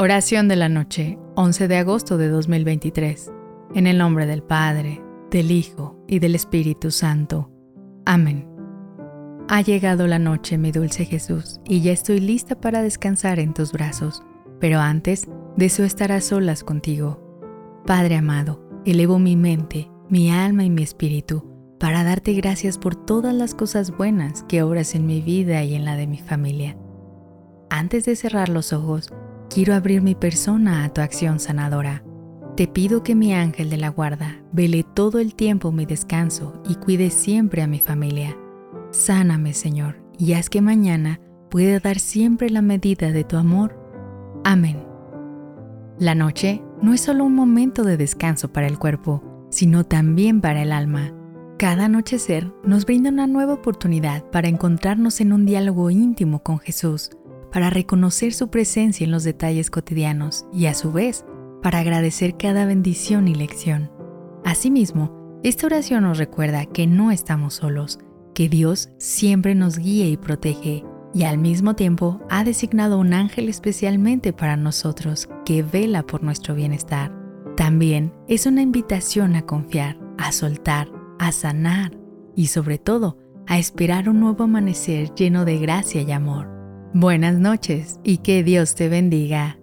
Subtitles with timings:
[0.00, 3.32] Oración de la noche, 11 de agosto de 2023.
[3.74, 7.50] En el nombre del Padre, del Hijo y del Espíritu Santo.
[8.06, 8.48] Amén.
[9.48, 13.72] Ha llegado la noche, mi dulce Jesús, y ya estoy lista para descansar en tus
[13.72, 14.22] brazos,
[14.60, 15.26] pero antes
[15.56, 17.82] deseo estar a solas contigo.
[17.84, 23.34] Padre amado, elevo mi mente, mi alma y mi espíritu para darte gracias por todas
[23.34, 26.76] las cosas buenas que obras en mi vida y en la de mi familia.
[27.68, 29.12] Antes de cerrar los ojos,
[29.50, 32.02] Quiero abrir mi persona a tu acción sanadora.
[32.54, 36.74] Te pido que mi ángel de la guarda vele todo el tiempo mi descanso y
[36.74, 38.36] cuide siempre a mi familia.
[38.90, 43.74] Sáname, Señor, y haz que mañana pueda dar siempre la medida de tu amor.
[44.44, 44.84] Amén.
[45.98, 50.62] La noche no es solo un momento de descanso para el cuerpo, sino también para
[50.62, 51.14] el alma.
[51.58, 57.10] Cada anochecer nos brinda una nueva oportunidad para encontrarnos en un diálogo íntimo con Jesús
[57.52, 61.24] para reconocer su presencia en los detalles cotidianos y a su vez
[61.62, 63.90] para agradecer cada bendición y lección.
[64.44, 67.98] Asimismo, esta oración nos recuerda que no estamos solos,
[68.34, 73.48] que Dios siempre nos guía y protege y al mismo tiempo ha designado un ángel
[73.48, 77.12] especialmente para nosotros que vela por nuestro bienestar.
[77.56, 81.98] También es una invitación a confiar, a soltar, a sanar
[82.36, 86.57] y sobre todo a esperar un nuevo amanecer lleno de gracia y amor.
[86.94, 89.58] Buenas noches y que Dios te bendiga.